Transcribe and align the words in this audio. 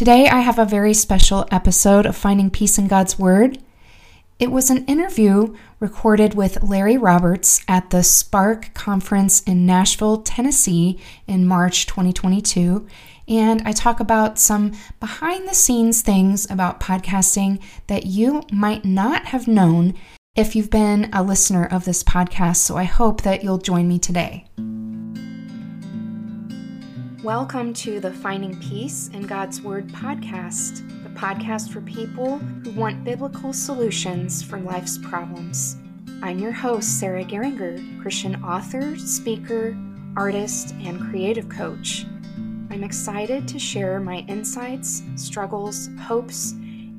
Today, 0.00 0.28
I 0.28 0.40
have 0.40 0.58
a 0.58 0.64
very 0.64 0.94
special 0.94 1.46
episode 1.50 2.06
of 2.06 2.16
Finding 2.16 2.48
Peace 2.48 2.78
in 2.78 2.88
God's 2.88 3.18
Word. 3.18 3.58
It 4.38 4.50
was 4.50 4.70
an 4.70 4.86
interview 4.86 5.54
recorded 5.78 6.32
with 6.32 6.62
Larry 6.62 6.96
Roberts 6.96 7.62
at 7.68 7.90
the 7.90 8.02
Spark 8.02 8.72
Conference 8.72 9.42
in 9.42 9.66
Nashville, 9.66 10.22
Tennessee 10.22 10.98
in 11.26 11.46
March 11.46 11.84
2022. 11.84 12.88
And 13.28 13.60
I 13.66 13.72
talk 13.72 14.00
about 14.00 14.38
some 14.38 14.72
behind 15.00 15.46
the 15.46 15.54
scenes 15.54 16.00
things 16.00 16.50
about 16.50 16.80
podcasting 16.80 17.62
that 17.88 18.06
you 18.06 18.42
might 18.50 18.86
not 18.86 19.26
have 19.26 19.46
known 19.46 19.92
if 20.34 20.56
you've 20.56 20.70
been 20.70 21.10
a 21.12 21.22
listener 21.22 21.66
of 21.66 21.84
this 21.84 22.02
podcast. 22.02 22.56
So 22.56 22.78
I 22.78 22.84
hope 22.84 23.20
that 23.20 23.44
you'll 23.44 23.58
join 23.58 23.86
me 23.86 23.98
today. 23.98 24.46
Welcome 27.24 27.74
to 27.74 28.00
the 28.00 28.14
Finding 28.14 28.58
Peace 28.60 29.08
in 29.08 29.26
God's 29.26 29.60
Word 29.60 29.88
podcast, 29.88 30.88
the 31.02 31.10
podcast 31.10 31.68
for 31.68 31.82
people 31.82 32.38
who 32.38 32.70
want 32.70 33.04
biblical 33.04 33.52
solutions 33.52 34.42
for 34.42 34.58
life's 34.58 34.96
problems. 34.96 35.76
I'm 36.22 36.38
your 36.38 36.50
host, 36.50 36.98
Sarah 36.98 37.22
Geringer, 37.22 37.78
Christian 38.00 38.42
author, 38.42 38.96
speaker, 38.96 39.76
artist, 40.16 40.74
and 40.80 40.98
creative 40.98 41.50
coach. 41.50 42.06
I'm 42.70 42.82
excited 42.82 43.46
to 43.48 43.58
share 43.58 44.00
my 44.00 44.24
insights, 44.26 45.02
struggles, 45.16 45.90
hopes, 46.00 46.52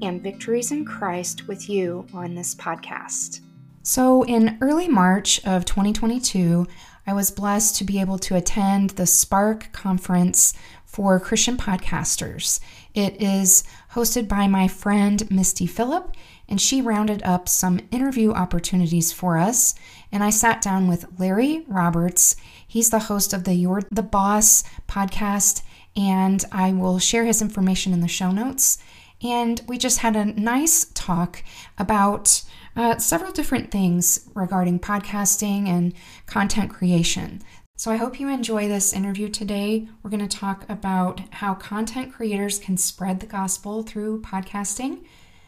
and 0.04 0.22
victories 0.22 0.72
in 0.72 0.86
Christ 0.86 1.48
with 1.48 1.68
you 1.68 2.06
on 2.14 2.36
this 2.36 2.54
podcast. 2.54 3.40
So, 3.82 4.22
in 4.26 4.60
early 4.62 4.88
March 4.88 5.44
of 5.44 5.66
2022, 5.66 6.68
I 7.06 7.14
was 7.14 7.32
blessed 7.32 7.76
to 7.78 7.84
be 7.84 8.00
able 8.00 8.20
to 8.20 8.36
attend 8.36 8.92
the 8.92 9.08
Spark 9.08 9.72
Conference 9.72 10.54
for 10.86 11.20
Christian 11.20 11.58
Podcasters. 11.58 12.60
It 12.94 13.22
is 13.22 13.64
hosted 13.94 14.28
by 14.28 14.48
my 14.48 14.68
friend 14.68 15.30
Misty 15.32 15.66
Phillip, 15.66 16.16
and 16.48 16.60
she 16.60 16.82
rounded 16.82 17.24
up 17.24 17.48
some 17.48 17.80
interview 17.92 18.34
opportunities 18.34 19.12
for 19.12 19.38
us. 19.38 19.74
And 20.12 20.24
I 20.24 20.30
sat 20.30 20.62
down 20.62 20.88
with 20.88 21.06
Larry 21.18 21.64
Roberts. 21.68 22.36
He's 22.68 22.90
the 22.90 23.00
host 23.00 23.34
of 23.34 23.46
the 23.46 23.54
You're 23.54 23.82
the 23.90 24.04
Boss 24.04 24.64
podcast, 24.88 25.64
and 25.96 26.44
I 26.52 26.74
will 26.74 27.00
share 27.00 27.26
his 27.26 27.42
information 27.42 27.94
in 27.94 28.02
the 28.02 28.08
show 28.08 28.32
notes. 28.32 28.78
And 29.24 29.62
we 29.68 29.78
just 29.78 30.00
had 30.00 30.16
a 30.16 30.26
nice 30.26 30.86
talk 30.94 31.44
about 31.78 32.44
uh, 32.76 32.98
several 32.98 33.32
different 33.32 33.72
things 33.72 34.30
regarding 34.34 34.80
podcasting 34.80 35.68
and 35.68 35.94
content 36.26 36.72
creation. 36.72 37.42
So 37.76 37.92
I 37.92 37.96
hope 37.96 38.20
you 38.20 38.30
enjoy 38.30 38.68
this 38.68 38.94
interview 38.94 39.28
today. 39.28 39.88
We're 40.04 40.12
going 40.12 40.28
to 40.28 40.38
talk 40.38 40.70
about 40.70 41.22
how 41.32 41.56
content 41.56 42.14
creators 42.14 42.60
can 42.60 42.78
spread 42.78 43.20
the 43.20 43.26
gospel 43.26 43.82
through 43.82 44.22
podcasting, 44.22 45.04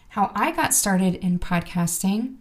how 0.09 0.31
I 0.33 0.51
got 0.51 0.73
started 0.73 1.15
in 1.15 1.37
podcasting, 1.37 2.37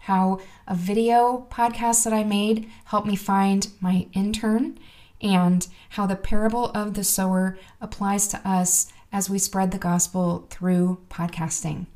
how 0.00 0.40
a 0.66 0.74
video 0.74 1.46
podcast 1.50 2.04
that 2.04 2.12
I 2.12 2.24
made 2.24 2.68
helped 2.86 3.06
me 3.06 3.16
find 3.16 3.68
my 3.80 4.06
intern, 4.12 4.78
and 5.22 5.66
how 5.90 6.06
the 6.06 6.16
parable 6.16 6.66
of 6.72 6.94
the 6.94 7.04
sower 7.04 7.56
applies 7.80 8.28
to 8.28 8.48
us 8.48 8.92
as 9.12 9.30
we 9.30 9.38
spread 9.38 9.70
the 9.70 9.78
gospel 9.78 10.46
through 10.50 11.00
podcasting. 11.08 11.86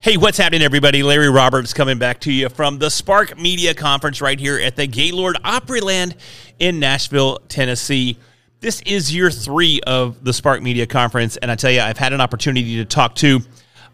Hey, 0.00 0.18
what's 0.18 0.36
happening, 0.36 0.60
everybody? 0.60 1.02
Larry 1.02 1.30
Roberts 1.30 1.72
coming 1.72 1.96
back 1.98 2.20
to 2.20 2.30
you 2.32 2.50
from 2.50 2.78
the 2.78 2.90
Spark 2.90 3.38
Media 3.38 3.72
Conference 3.72 4.20
right 4.20 4.38
here 4.38 4.58
at 4.58 4.76
the 4.76 4.86
Gaylord 4.86 5.36
Opryland 5.42 6.16
in 6.58 6.78
Nashville, 6.78 7.38
Tennessee. 7.48 8.18
This 8.60 8.82
is 8.82 9.14
year 9.14 9.30
three 9.30 9.80
of 9.86 10.22
the 10.22 10.34
Spark 10.34 10.60
Media 10.60 10.86
Conference, 10.86 11.38
and 11.38 11.50
I 11.50 11.54
tell 11.54 11.70
you, 11.70 11.80
I've 11.80 11.96
had 11.96 12.12
an 12.12 12.20
opportunity 12.20 12.76
to 12.76 12.84
talk 12.84 13.14
to. 13.16 13.40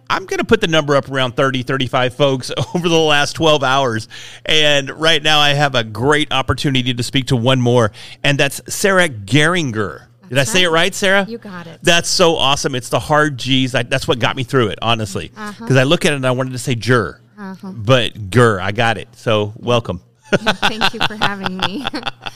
I'm 0.08 0.26
going 0.26 0.38
to 0.38 0.44
put 0.44 0.60
the 0.60 0.66
number 0.66 0.96
up 0.96 1.08
around 1.08 1.36
30, 1.36 1.62
35 1.62 2.14
folks 2.14 2.50
over 2.74 2.88
the 2.88 2.98
last 2.98 3.34
12 3.34 3.62
hours. 3.62 4.08
And 4.44 4.90
right 4.90 5.22
now, 5.22 5.38
I 5.38 5.50
have 5.50 5.76
a 5.76 5.84
great 5.84 6.32
opportunity 6.32 6.92
to 6.92 7.02
speak 7.04 7.26
to 7.26 7.36
one 7.36 7.60
more, 7.60 7.92
and 8.24 8.36
that's 8.36 8.60
Sarah 8.66 9.08
Geringer. 9.08 10.09
Did 10.30 10.38
I 10.38 10.44
say 10.44 10.62
it 10.62 10.68
right, 10.68 10.94
Sarah? 10.94 11.26
You 11.28 11.38
got 11.38 11.66
it. 11.66 11.80
That's 11.82 12.08
so 12.08 12.36
awesome. 12.36 12.76
It's 12.76 12.88
the 12.88 13.00
hard 13.00 13.36
G's. 13.36 13.74
I, 13.74 13.82
that's 13.82 14.06
what 14.06 14.20
got 14.20 14.36
me 14.36 14.44
through 14.44 14.68
it, 14.68 14.78
honestly. 14.80 15.26
Because 15.26 15.60
uh-huh. 15.60 15.80
I 15.80 15.82
look 15.82 16.04
at 16.04 16.12
it 16.12 16.16
and 16.16 16.26
I 16.26 16.30
wanted 16.30 16.52
to 16.52 16.58
say 16.58 16.76
jur, 16.76 17.20
uh-huh. 17.36 17.72
but 17.72 18.30
gur. 18.30 18.60
I 18.60 18.70
got 18.70 18.96
it. 18.96 19.08
So 19.16 19.52
welcome. 19.56 20.00
Thank 20.32 20.94
you 20.94 21.00
for 21.08 21.16
having 21.16 21.56
me. 21.56 21.84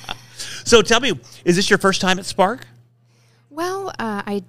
so 0.65 0.83
tell 0.83 0.99
me, 0.99 1.13
is 1.45 1.55
this 1.55 1.71
your 1.71 1.79
first 1.79 2.01
time 2.01 2.19
at 2.19 2.27
Spark? 2.27 2.67
Well, 3.49 3.91
uh, 3.91 4.23
I 4.27 4.43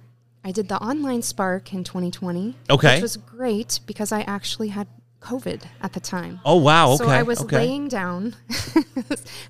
I 0.44 0.50
did 0.50 0.68
the 0.68 0.82
online 0.82 1.22
Spark 1.22 1.72
in 1.72 1.84
2020. 1.84 2.56
Okay, 2.68 2.94
which 2.94 3.02
was 3.02 3.16
great 3.16 3.78
because 3.86 4.10
I 4.10 4.22
actually 4.22 4.68
had 4.68 4.88
COVID 5.26 5.62
at 5.82 5.92
the 5.92 6.00
time. 6.00 6.40
Oh 6.44 6.56
wow! 6.56 6.92
Okay. 6.92 7.04
So 7.04 7.10
I 7.10 7.22
was 7.22 7.40
okay. 7.42 7.56
laying 7.56 7.88
down. 7.88 8.36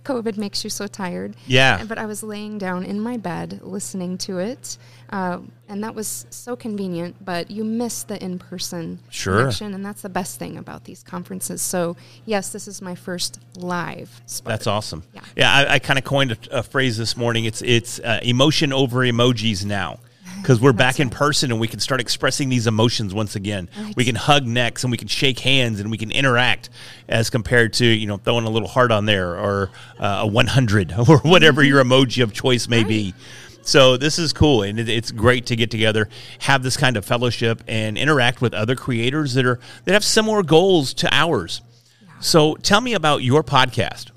COVID 0.05 0.39
makes 0.39 0.65
you 0.65 0.71
so 0.71 0.87
tired. 0.87 1.37
Yeah. 1.47 1.85
But 1.85 1.99
I 1.99 2.07
was 2.07 2.23
laying 2.23 2.57
down 2.57 2.85
in 2.85 2.99
my 2.99 3.19
bed 3.19 3.61
listening 3.63 4.17
to 4.19 4.39
it, 4.39 4.79
uh, 5.11 5.41
and 5.69 5.85
that 5.85 5.95
was 5.95 6.27
so 6.31 6.57
convenient. 6.57 7.23
But 7.23 7.51
you 7.51 7.63
miss 7.63 8.05
the 8.05 8.23
in-person 8.23 9.01
sure. 9.11 9.39
connection, 9.39 9.75
and 9.75 9.85
that's 9.85 10.01
the 10.01 10.09
best 10.09 10.39
thing 10.39 10.57
about 10.57 10.85
these 10.85 11.03
conferences. 11.03 11.61
So 11.61 11.97
yes, 12.25 12.49
this 12.51 12.67
is 12.67 12.81
my 12.81 12.95
first 12.95 13.39
live. 13.57 14.23
Spark. 14.25 14.49
That's 14.49 14.67
awesome. 14.67 15.03
Yeah. 15.13 15.21
Yeah. 15.37 15.53
I, 15.53 15.75
I 15.75 15.79
kind 15.79 15.99
of 15.99 16.05
coined 16.05 16.33
a, 16.33 16.59
a, 16.59 16.63
phrase 16.63 16.97
this 16.97 17.17
morning. 17.17 17.45
It's 17.45 17.61
it's 17.61 18.01
uh, 18.01 18.21
emotion 18.23 18.73
over 18.73 19.01
emojis 19.01 19.65
now 19.67 19.99
because 20.41 20.61
we're 20.61 20.73
back 20.73 21.01
in 21.01 21.11
person 21.11 21.51
and 21.51 21.61
we 21.61 21.69
can 21.69 21.81
start 21.81 22.01
expressing 22.01 22.49
these 22.49 22.67
emotions 22.67 23.13
once 23.13 23.37
again. 23.37 23.69
Right. 23.79 23.97
We 23.97 24.05
can 24.05 24.15
hug 24.15 24.47
necks 24.47 24.85
and 24.85 24.91
we 24.91 24.97
can 24.97 25.09
shake 25.09 25.39
hands 25.41 25.81
and 25.81 25.91
we 25.91 25.99
can 25.99 26.11
interact 26.11 26.71
as 27.09 27.31
compared 27.31 27.73
to 27.75 27.87
you 27.87 28.07
know 28.07 28.17
throwing 28.17 28.45
a 28.45 28.51
little 28.51 28.69
heart 28.69 28.93
on 28.93 29.07
there 29.07 29.39
or 29.39 29.71
uh, 29.99 30.21
a 30.23 30.27
100 30.27 30.93
or 31.09 31.19
whatever 31.19 31.63
your 31.63 31.83
mm-hmm. 31.83 31.93
emoji 31.93 32.23
of 32.23 32.33
choice 32.33 32.69
may 32.69 32.79
right. 32.79 32.89
be. 32.89 33.15
So 33.63 33.97
this 33.97 34.21
is 34.21 34.33
cool, 34.33 34.63
and 34.63 34.79
it's 34.79 35.11
great 35.11 35.47
to 35.47 35.57
get 35.57 35.73
together, 35.73 36.09
have 36.39 36.63
this 36.63 36.77
kind 36.77 36.97
of 36.97 37.05
fellowship, 37.05 37.65
and 37.67 37.99
interact 37.99 38.41
with 38.41 38.55
other 38.55 38.77
creators 38.77 39.35
that 39.35 39.45
are 39.45 39.59
that 39.85 39.93
have 39.93 40.05
similar 40.05 40.45
goals 40.45 40.95
to 40.95 41.13
ours. 41.13 41.63
Yeah. 42.01 42.21
So 42.21 42.55
tell 42.55 42.81
me 42.81 42.95
about 42.95 43.25
your 43.25 43.43
podcast. 43.43 44.13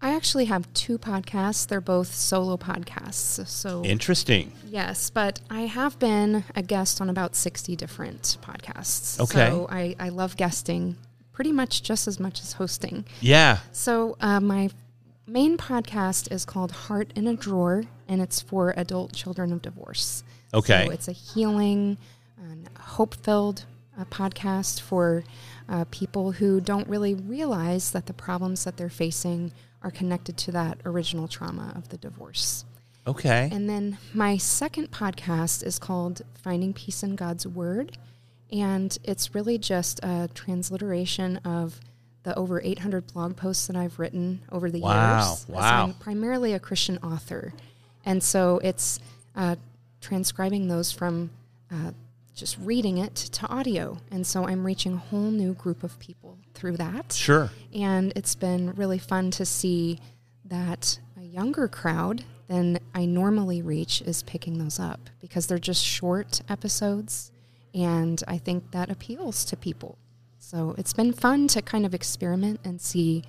I 0.00 0.14
actually 0.14 0.44
have 0.44 0.72
two 0.74 0.98
podcasts. 0.98 1.66
They're 1.66 1.80
both 1.80 2.14
solo 2.14 2.56
podcasts. 2.56 3.46
So 3.48 3.84
interesting. 3.84 4.52
Yes, 4.66 5.10
but 5.10 5.40
I 5.50 5.62
have 5.62 5.98
been 5.98 6.44
a 6.54 6.62
guest 6.62 7.00
on 7.00 7.10
about 7.10 7.34
60 7.34 7.74
different 7.74 8.38
podcasts. 8.40 9.20
Okay. 9.20 9.48
So 9.48 9.66
I, 9.70 9.96
I 9.98 10.10
love 10.10 10.36
guesting 10.36 10.96
pretty 11.32 11.52
much 11.52 11.82
just 11.82 12.06
as 12.06 12.20
much 12.20 12.40
as 12.40 12.52
hosting. 12.54 13.04
Yeah. 13.20 13.58
So 13.72 14.16
uh, 14.20 14.40
my 14.40 14.70
main 15.26 15.56
podcast 15.56 16.30
is 16.32 16.44
called 16.44 16.70
Heart 16.72 17.12
in 17.16 17.26
a 17.26 17.34
Drawer, 17.34 17.84
and 18.08 18.20
it's 18.22 18.40
for 18.40 18.74
adult 18.76 19.12
children 19.12 19.52
of 19.52 19.62
divorce. 19.62 20.22
Okay. 20.54 20.86
So 20.86 20.92
it's 20.92 21.08
a 21.08 21.12
healing 21.12 21.98
and 22.36 22.68
hope 22.78 23.14
filled 23.16 23.66
uh, 23.98 24.04
podcast 24.04 24.80
for 24.80 25.24
uh, 25.68 25.84
people 25.90 26.32
who 26.32 26.60
don't 26.60 26.88
really 26.88 27.14
realize 27.14 27.90
that 27.90 28.06
the 28.06 28.12
problems 28.12 28.64
that 28.64 28.76
they're 28.76 28.88
facing 28.88 29.52
are 29.82 29.90
connected 29.90 30.36
to 30.36 30.52
that 30.52 30.78
original 30.84 31.28
trauma 31.28 31.72
of 31.76 31.88
the 31.88 31.96
divorce. 31.96 32.64
Okay. 33.06 33.48
And 33.50 33.68
then 33.68 33.98
my 34.12 34.36
second 34.36 34.90
podcast 34.90 35.64
is 35.64 35.78
called 35.78 36.22
Finding 36.42 36.74
Peace 36.74 37.02
in 37.02 37.16
God's 37.16 37.46
Word. 37.46 37.96
And 38.52 38.96
it's 39.04 39.34
really 39.34 39.58
just 39.58 40.00
a 40.02 40.28
transliteration 40.34 41.38
of 41.38 41.80
the 42.22 42.34
over 42.36 42.60
800 42.60 43.12
blog 43.12 43.36
posts 43.36 43.66
that 43.68 43.76
I've 43.76 43.98
written 43.98 44.42
over 44.52 44.70
the 44.70 44.80
wow. 44.80 45.28
years. 45.28 45.46
Wow. 45.48 45.84
I'm 45.84 45.94
primarily 45.94 46.52
a 46.52 46.58
Christian 46.58 46.98
author. 46.98 47.54
And 48.04 48.22
so 48.22 48.60
it's 48.62 49.00
uh, 49.34 49.56
transcribing 50.00 50.68
those 50.68 50.92
from 50.92 51.30
uh, 51.70 51.92
just 52.38 52.56
reading 52.58 52.98
it 52.98 53.14
to 53.16 53.46
audio. 53.48 53.98
And 54.10 54.26
so 54.26 54.46
I'm 54.46 54.64
reaching 54.64 54.94
a 54.94 54.98
whole 54.98 55.30
new 55.30 55.54
group 55.54 55.82
of 55.82 55.98
people 55.98 56.38
through 56.54 56.76
that. 56.76 57.12
Sure. 57.12 57.50
And 57.74 58.12
it's 58.14 58.34
been 58.36 58.72
really 58.74 58.98
fun 58.98 59.30
to 59.32 59.44
see 59.44 59.98
that 60.44 60.98
a 61.20 61.24
younger 61.24 61.68
crowd 61.68 62.24
than 62.46 62.78
I 62.94 63.04
normally 63.04 63.60
reach 63.60 64.00
is 64.02 64.22
picking 64.22 64.58
those 64.58 64.78
up 64.78 65.10
because 65.20 65.46
they're 65.46 65.58
just 65.58 65.84
short 65.84 66.40
episodes. 66.48 67.32
And 67.74 68.22
I 68.28 68.38
think 68.38 68.70
that 68.70 68.88
appeals 68.88 69.44
to 69.46 69.56
people. 69.56 69.98
So 70.38 70.74
it's 70.78 70.92
been 70.92 71.12
fun 71.12 71.48
to 71.48 71.60
kind 71.60 71.84
of 71.84 71.92
experiment 71.92 72.60
and 72.64 72.80
see 72.80 73.24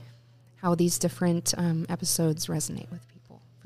how 0.57 0.75
these 0.75 0.99
different 0.99 1.53
um, 1.57 1.85
episodes 1.89 2.45
resonate 2.45 2.89
with 2.91 3.07
people 3.07 3.08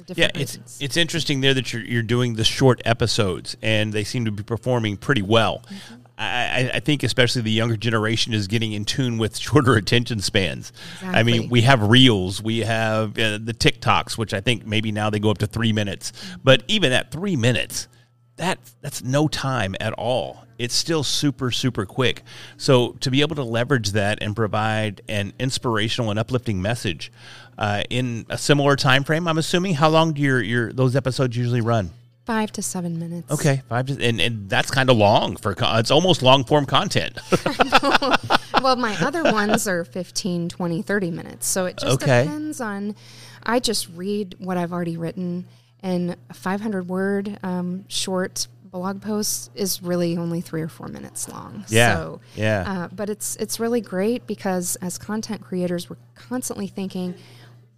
yeah, 0.08 0.30
it's 0.36 0.82
it's 0.82 0.98
interesting 0.98 1.42
there 1.42 1.54
that 1.54 1.74
you're 1.74 1.84
you're 1.84 2.04
doing 2.04 2.36
the 2.36 2.44
short 2.44 2.82
episodes 2.86 3.58
and 3.62 3.94
they 3.94 4.04
seem 4.04 4.26
to 4.26 4.32
be 4.32 4.44
performing 4.44 4.98
pretty 4.98 5.22
well. 5.22 5.64
Mm-hmm. 5.68 5.96
I, 6.16 6.72
I, 6.76 6.80
think 6.80 7.02
especially 7.02 7.42
the 7.42 7.52
younger 7.52 7.76
generation 7.76 8.34
is 8.34 8.48
getting 8.48 8.72
in 8.74 8.86
tune 8.86 9.18
with 9.18 9.36
shorter 9.38 9.76
attention 9.76 10.20
spans. 10.20 10.72
Exactly. 10.96 11.20
I 11.20 11.24
mean, 11.24 11.50
we 11.50 11.62
have 11.62 11.82
reels, 11.82 12.42
we 12.42 12.60
have 12.60 13.18
uh, 13.18 13.40
the 13.42 13.54
TikToks, 13.54 14.18
which 14.18 14.34
I 14.34 14.40
think 14.40 14.66
maybe 14.66 14.92
now 14.92 15.10
they 15.10 15.20
go 15.20 15.32
up 15.32 15.40
to 15.40 15.48
three 15.48 15.74
minutes. 15.74 16.12
Mm-hmm. 16.12 16.42
But 16.44 16.64
even 16.68 16.92
at 16.92 17.12
three 17.12 17.36
minutes, 17.36 17.88
that 18.36 18.60
that's 18.82 19.04
no 19.04 19.28
time 19.28 19.76
at 19.80 19.94
all. 19.94 20.43
It's 20.64 20.76
still 20.76 21.04
super 21.04 21.52
super 21.52 21.86
quick. 21.86 22.24
So 22.58 22.94
to 23.02 23.12
be 23.12 23.20
able 23.22 23.36
to 23.36 23.44
leverage 23.44 23.92
that 23.92 24.20
and 24.22 24.36
provide 24.36 25.02
an 25.10 25.34
inspirational 25.38 26.10
and 26.10 26.18
uplifting 26.18 26.62
message 26.62 27.12
uh, 27.58 27.84
in 27.90 28.26
a 28.30 28.38
similar 28.38 28.76
time 28.76 29.04
frame, 29.04 29.28
I'm 29.28 29.38
assuming. 29.38 29.76
How 29.76 29.90
long 29.90 30.14
do 30.14 30.22
your 30.22 30.42
your 30.42 30.72
those 30.72 30.96
episodes 30.96 31.36
usually 31.36 31.62
run? 31.62 31.92
Five 32.26 32.54
to 32.54 32.62
seven 32.62 33.00
minutes. 33.00 33.30
Okay, 33.30 33.62
five 33.68 33.88
to, 33.88 34.02
and 34.02 34.22
and 34.22 34.50
that's 34.50 34.72
kind 34.72 34.90
of 34.90 34.96
long 34.96 35.36
for 35.36 35.54
it's 35.60 35.92
almost 35.92 36.24
long 36.24 36.46
form 36.46 36.66
content. 36.66 37.20
well, 38.62 38.78
my 38.78 38.96
other 39.02 39.24
ones 39.24 39.68
are 39.68 39.84
15, 39.84 40.48
20, 40.48 40.82
30 40.82 41.12
minutes. 41.12 41.46
So 41.46 41.66
it 41.66 41.76
just 41.76 42.02
okay. 42.02 42.24
depends 42.24 42.62
on. 42.62 42.96
I 43.46 43.60
just 43.60 43.90
read 43.90 44.36
what 44.40 44.56
I've 44.56 44.72
already 44.72 44.96
written 44.96 45.46
and 45.82 46.16
a 46.30 46.34
500 46.34 46.88
word 46.88 47.38
um, 47.44 47.84
short 47.90 48.48
blog 48.74 49.02
post 49.02 49.52
is 49.54 49.84
really 49.84 50.18
only 50.18 50.42
three 50.42 50.62
or 50.62 50.68
four 50.68 50.88
minutes 50.88 51.30
long. 51.30 51.64
Yeah. 51.70 51.96
So, 51.96 52.22
yeah. 52.36 52.64
Uh, 52.68 52.88
but 52.90 53.10
it's 53.10 53.38
it's 53.38 53.60
really 53.60 53.80
great 53.80 54.28
because 54.28 54.76
as 54.78 54.98
content 54.98 55.42
creators, 55.42 55.90
we're 55.90 55.98
constantly 56.16 56.68
thinking, 56.68 57.14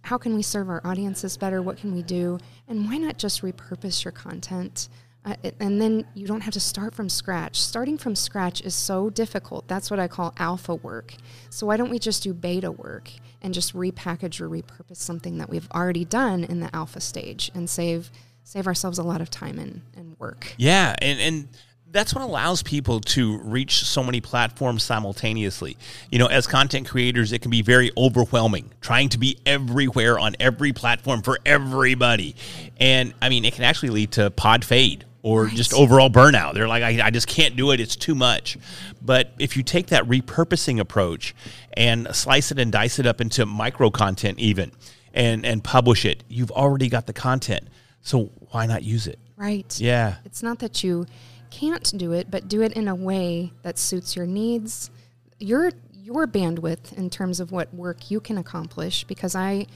how 0.00 0.16
can 0.16 0.34
we 0.34 0.42
serve 0.42 0.68
our 0.70 0.80
audiences 0.84 1.36
better? 1.36 1.60
What 1.62 1.76
can 1.76 1.94
we 1.94 2.02
do? 2.02 2.38
And 2.66 2.86
why 2.86 2.96
not 2.96 3.18
just 3.18 3.42
repurpose 3.42 4.04
your 4.04 4.12
content? 4.12 4.88
Uh, 5.26 5.34
and 5.60 5.80
then 5.82 6.06
you 6.14 6.26
don't 6.26 6.40
have 6.40 6.54
to 6.54 6.60
start 6.60 6.94
from 6.94 7.08
scratch. 7.08 7.60
Starting 7.60 7.98
from 7.98 8.14
scratch 8.14 8.62
is 8.62 8.74
so 8.74 9.10
difficult. 9.10 9.66
That's 9.68 9.90
what 9.90 10.00
I 10.00 10.08
call 10.08 10.32
alpha 10.38 10.76
work. 10.76 11.14
So 11.50 11.66
why 11.66 11.76
don't 11.76 11.90
we 11.90 11.98
just 11.98 12.22
do 12.22 12.32
beta 12.32 12.70
work 12.70 13.10
and 13.42 13.52
just 13.52 13.74
repackage 13.74 14.40
or 14.40 14.48
repurpose 14.48 14.98
something 14.98 15.38
that 15.38 15.50
we've 15.50 15.68
already 15.72 16.04
done 16.04 16.44
in 16.44 16.60
the 16.60 16.74
alpha 16.74 17.00
stage 17.00 17.50
and 17.54 17.68
save 17.68 18.10
save 18.46 18.68
ourselves 18.68 18.98
a 18.98 19.02
lot 19.02 19.20
of 19.20 19.28
time 19.28 19.58
and, 19.58 19.82
and 19.96 20.16
work. 20.18 20.54
Yeah, 20.56 20.94
and 21.02 21.20
and 21.20 21.48
that's 21.90 22.14
what 22.14 22.22
allows 22.22 22.62
people 22.62 23.00
to 23.00 23.38
reach 23.38 23.84
so 23.84 24.04
many 24.04 24.20
platforms 24.20 24.82
simultaneously. 24.82 25.76
You 26.10 26.18
know, 26.18 26.26
as 26.26 26.46
content 26.46 26.88
creators, 26.88 27.32
it 27.32 27.42
can 27.42 27.50
be 27.50 27.62
very 27.62 27.90
overwhelming 27.96 28.72
trying 28.80 29.08
to 29.10 29.18
be 29.18 29.38
everywhere 29.44 30.18
on 30.18 30.36
every 30.38 30.72
platform 30.72 31.22
for 31.22 31.38
everybody. 31.44 32.36
And 32.78 33.14
I 33.20 33.28
mean, 33.28 33.44
it 33.44 33.54
can 33.54 33.64
actually 33.64 33.90
lead 33.90 34.12
to 34.12 34.30
pod 34.30 34.64
fade 34.64 35.04
or 35.22 35.44
right. 35.44 35.54
just 35.54 35.74
overall 35.74 36.10
burnout. 36.10 36.54
They're 36.54 36.68
like, 36.68 36.84
I, 36.84 37.06
I, 37.06 37.10
just 37.10 37.26
can't 37.26 37.56
do 37.56 37.72
it. 37.72 37.80
It's 37.80 37.96
too 37.96 38.14
much. 38.14 38.58
But 39.02 39.32
if 39.40 39.56
you 39.56 39.64
take 39.64 39.88
that 39.88 40.04
repurposing 40.04 40.78
approach 40.78 41.34
and 41.72 42.14
slice 42.14 42.52
it 42.52 42.60
and 42.60 42.70
dice 42.70 43.00
it 43.00 43.06
up 43.06 43.20
into 43.20 43.44
micro 43.44 43.90
content, 43.90 44.38
even 44.38 44.70
and 45.14 45.44
and 45.44 45.64
publish 45.64 46.04
it, 46.04 46.22
you've 46.28 46.52
already 46.52 46.88
got 46.88 47.06
the 47.06 47.12
content. 47.12 47.68
So 48.06 48.30
why 48.50 48.66
not 48.66 48.82
use 48.82 49.06
it? 49.06 49.18
Right. 49.36 49.78
Yeah. 49.80 50.16
It's 50.24 50.42
not 50.42 50.58
that 50.60 50.82
you 50.82 51.06
can't 51.50 51.96
do 51.96 52.12
it, 52.12 52.30
but 52.30 52.48
do 52.48 52.62
it 52.62 52.72
in 52.72 52.88
a 52.88 52.94
way 52.94 53.52
that 53.62 53.78
suits 53.78 54.16
your 54.16 54.26
needs, 54.26 54.90
your 55.38 55.72
your 55.92 56.26
bandwidth 56.26 56.92
in 56.96 57.10
terms 57.10 57.40
of 57.40 57.50
what 57.50 57.72
work 57.74 58.10
you 58.10 58.20
can 58.20 58.38
accomplish. 58.38 59.04
Because 59.04 59.34
I 59.34 59.66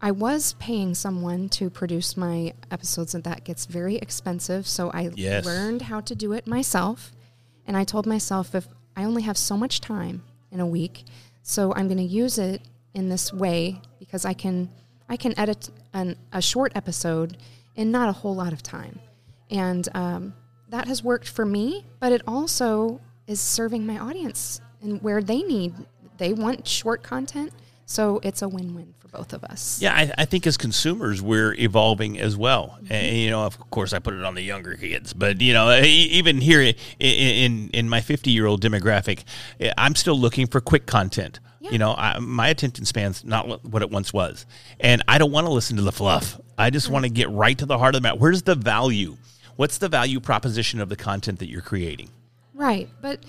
I 0.00 0.10
was 0.10 0.54
paying 0.54 0.94
someone 0.94 1.48
to 1.50 1.70
produce 1.70 2.16
my 2.16 2.52
episodes, 2.70 3.14
and 3.14 3.24
that 3.24 3.44
gets 3.44 3.66
very 3.66 3.96
expensive. 3.96 4.66
So 4.66 4.90
I 4.92 5.10
yes. 5.14 5.44
learned 5.44 5.82
how 5.82 6.00
to 6.02 6.14
do 6.14 6.32
it 6.32 6.46
myself. 6.46 7.12
And 7.66 7.76
I 7.76 7.84
told 7.84 8.06
myself 8.06 8.54
if 8.54 8.68
I 8.96 9.04
only 9.04 9.22
have 9.22 9.36
so 9.36 9.56
much 9.56 9.80
time 9.80 10.22
in 10.52 10.60
a 10.60 10.66
week, 10.66 11.04
so 11.42 11.72
I'm 11.74 11.88
going 11.88 11.98
to 11.98 12.04
use 12.04 12.38
it 12.38 12.62
in 12.94 13.08
this 13.08 13.32
way 13.32 13.80
because 13.98 14.24
I 14.24 14.32
can 14.32 14.70
I 15.08 15.16
can 15.16 15.38
edit 15.38 15.70
an, 15.92 16.16
a 16.32 16.42
short 16.42 16.72
episode 16.74 17.36
in 17.76 17.90
not 17.90 18.08
a 18.08 18.12
whole 18.12 18.34
lot 18.34 18.52
of 18.52 18.62
time, 18.62 18.98
and 19.50 19.88
um, 19.94 20.34
that 20.68 20.88
has 20.88 21.02
worked 21.02 21.28
for 21.28 21.44
me. 21.44 21.84
But 22.00 22.12
it 22.12 22.22
also 22.26 23.00
is 23.26 23.40
serving 23.40 23.86
my 23.86 23.98
audience 23.98 24.60
and 24.82 25.02
where 25.02 25.22
they 25.22 25.42
need 25.42 25.74
they 26.18 26.32
want 26.32 26.66
short 26.66 27.02
content, 27.02 27.52
so 27.88 28.18
it's 28.24 28.42
a 28.42 28.48
win-win 28.48 28.94
for 28.98 29.06
both 29.08 29.32
of 29.32 29.44
us. 29.44 29.80
Yeah, 29.80 29.94
I, 29.94 30.12
I 30.18 30.24
think 30.24 30.44
as 30.46 30.56
consumers, 30.56 31.22
we're 31.22 31.54
evolving 31.54 32.18
as 32.18 32.36
well. 32.36 32.76
Mm-hmm. 32.82 32.92
And, 32.92 33.16
you 33.16 33.30
know, 33.30 33.46
of 33.46 33.58
course, 33.70 33.92
I 33.92 34.00
put 34.00 34.12
it 34.14 34.24
on 34.24 34.34
the 34.34 34.42
younger 34.42 34.74
kids, 34.74 35.12
but 35.12 35.40
you 35.40 35.52
know, 35.52 35.80
even 35.80 36.40
here 36.40 36.60
in 36.60 36.74
in, 36.98 37.70
in 37.70 37.88
my 37.88 38.00
fifty 38.00 38.32
year 38.32 38.46
old 38.46 38.60
demographic, 38.60 39.22
I'm 39.78 39.94
still 39.94 40.18
looking 40.18 40.48
for 40.48 40.60
quick 40.60 40.86
content. 40.86 41.38
Yeah. 41.60 41.70
You 41.70 41.78
know, 41.78 41.94
I, 41.96 42.18
my 42.18 42.48
attention 42.48 42.84
span's 42.84 43.24
not 43.24 43.64
what 43.64 43.82
it 43.82 43.90
once 43.90 44.12
was, 44.12 44.46
and 44.80 45.02
I 45.06 45.18
don't 45.18 45.30
want 45.30 45.46
to 45.46 45.52
listen 45.52 45.76
to 45.76 45.82
the 45.82 45.92
fluff. 45.92 46.40
I 46.58 46.70
just 46.70 46.90
want 46.90 47.04
to 47.04 47.10
get 47.10 47.30
right 47.30 47.56
to 47.58 47.66
the 47.66 47.78
heart 47.78 47.94
of 47.94 48.02
the 48.02 48.08
matter. 48.08 48.18
Where's 48.18 48.42
the 48.42 48.56
value? 48.56 49.16
What's 49.54 49.78
the 49.78 49.88
value 49.88 50.18
proposition 50.18 50.80
of 50.80 50.88
the 50.88 50.96
content 50.96 51.38
that 51.38 51.48
you're 51.48 51.62
creating? 51.62 52.10
Right, 52.52 52.88
but 53.00 53.20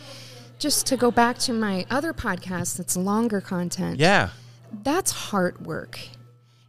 just 0.58 0.88
to 0.88 0.98
go 0.98 1.12
back 1.12 1.38
to 1.40 1.54
my 1.54 1.86
other 1.92 2.12
podcast 2.12 2.78
that's 2.78 2.98
longer 2.98 3.40
content. 3.40 4.00
Yeah 4.00 4.30
that's 4.84 5.12
heart 5.12 5.62
work. 5.62 6.00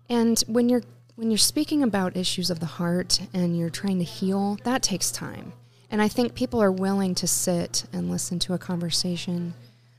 And 0.09 0.39
when 0.47 0.69
you're 0.69 0.83
when 1.17 1.31
you're 1.31 1.39
speaking 1.39 1.83
about 1.83 2.17
issues 2.17 2.49
of 2.49 2.61
the 2.61 2.67
heart 2.67 3.21
and 3.35 3.59
you're 3.59 3.71
trying 3.71 3.99
to 3.99 4.05
heal, 4.05 4.56
that 4.62 4.83
takes 4.83 5.11
time. 5.11 5.53
And 5.91 6.00
I 6.00 6.06
think 6.06 6.35
people 6.35 6.62
are 6.62 6.71
willing 6.71 7.15
to 7.17 7.27
sit 7.27 7.87
and 7.93 8.09
listen 8.09 8.39
to 8.41 8.55
a 8.55 8.59
conversation 8.59 9.55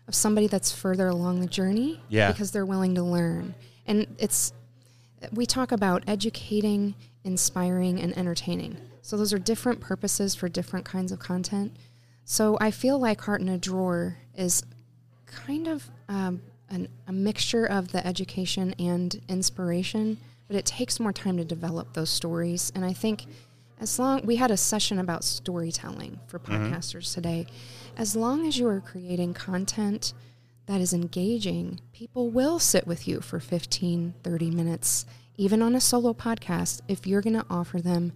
of 0.08 0.16
somebody 0.16 0.48
that's 0.48 0.72
further 0.72 1.08
along 1.08 1.42
the 1.42 1.48
journey 1.48 2.02
yeah. 2.08 2.32
because 2.32 2.52
they're 2.52 2.66
willing 2.66 2.96
to 2.96 3.04
learn. 3.04 3.54
And 3.86 4.08
it's 4.18 4.54
we 5.34 5.46
talk 5.46 5.72
about 5.72 6.04
educating, 6.08 6.96
inspiring 7.24 8.00
and 8.00 8.18
entertaining. 8.18 8.78
So 9.02 9.18
those 9.18 9.34
are 9.34 9.40
different 9.40 9.82
purposes 9.82 10.36
for 10.36 10.48
different 10.48 10.86
kinds 10.86 11.12
of 11.12 11.20
content. 11.20 11.76
So 12.24 12.58
I 12.62 12.72
feel 12.72 13.00
like 13.00 13.22
Heart 13.22 13.42
in 13.42 13.50
a 13.50 13.58
Drawer 13.58 14.18
is 14.36 14.64
kind 15.26 15.68
of 15.68 15.90
um, 16.08 16.42
an, 16.70 16.88
a 17.08 17.12
mixture 17.12 17.66
of 17.66 17.92
the 17.92 18.06
education 18.06 18.74
and 18.80 19.22
inspiration, 19.28 20.18
but 20.48 20.56
it 20.56 20.66
takes 20.66 21.00
more 21.00 21.14
time 21.14 21.38
to 21.38 21.46
develop 21.46 21.94
those 21.94 22.10
stories. 22.10 22.72
And 22.76 22.84
I 22.86 22.94
think 22.94 23.26
as 23.80 23.98
long 23.98 24.26
we 24.26 24.36
had 24.36 24.52
a 24.52 24.58
session 24.58 25.00
about 25.00 25.24
storytelling 25.24 26.20
for 26.28 26.40
mm-hmm. 26.40 26.54
podcasters 26.54 27.08
mm-hmm. 27.08 27.22
today, 27.22 27.48
as 27.98 28.16
long 28.16 28.48
as 28.48 28.58
you 28.58 28.68
are 28.68 28.82
creating 28.82 29.34
content 29.34 30.14
that 30.66 30.82
is 30.82 30.94
engaging, 30.94 31.80
people 31.94 32.30
will 32.30 32.60
sit 32.60 32.86
with 32.86 33.08
you 33.08 33.22
for 33.22 33.40
15, 33.40 34.14
30 34.24 34.52
minutes, 34.52 35.06
even 35.38 35.62
on 35.62 35.76
a 35.76 35.82
solo 35.82 36.14
podcast, 36.14 36.82
if 36.88 37.08
you're 37.08 37.22
going 37.22 37.36
to 37.36 37.46
offer 37.50 37.82
them 37.82 38.14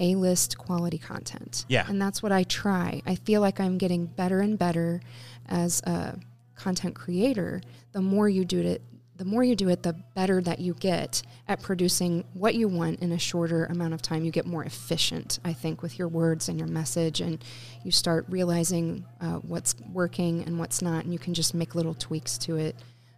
a 0.00 0.14
list 0.14 0.58
quality 0.58 0.98
content. 0.98 1.64
Yeah. 1.68 1.84
And 1.88 2.00
that's 2.00 2.22
what 2.22 2.32
I 2.32 2.42
try. 2.44 3.02
I 3.06 3.14
feel 3.14 3.40
like 3.40 3.60
I'm 3.60 3.78
getting 3.78 4.06
better 4.06 4.40
and 4.40 4.58
better 4.58 5.00
as 5.48 5.80
a 5.82 6.18
content 6.54 6.94
creator, 6.94 7.60
the 7.92 8.00
more 8.00 8.28
you 8.28 8.44
do 8.44 8.60
it, 8.60 8.82
the 9.16 9.24
more 9.24 9.44
you 9.44 9.54
do 9.54 9.68
it, 9.68 9.82
the 9.82 9.92
better 9.92 10.40
that 10.40 10.58
you 10.58 10.74
get 10.74 11.22
at 11.46 11.62
producing 11.62 12.24
what 12.32 12.56
you 12.56 12.66
want 12.66 12.98
in 13.00 13.12
a 13.12 13.18
shorter 13.18 13.66
amount 13.66 13.94
of 13.94 14.02
time. 14.02 14.24
You 14.24 14.32
get 14.32 14.44
more 14.44 14.64
efficient, 14.64 15.38
I 15.44 15.52
think, 15.52 15.82
with 15.82 15.98
your 15.98 16.08
words 16.08 16.48
and 16.48 16.58
your 16.58 16.66
message, 16.66 17.20
and 17.20 17.42
you 17.84 17.92
start 17.92 18.26
realizing 18.28 19.04
uh, 19.20 19.34
what's 19.36 19.76
working 19.92 20.42
and 20.42 20.58
what's 20.58 20.82
not, 20.82 21.04
and 21.04 21.12
you 21.12 21.20
can 21.20 21.32
just 21.32 21.54
make 21.54 21.76
little 21.76 21.94
tweaks 21.94 22.36
to 22.38 22.56
it 22.56 22.74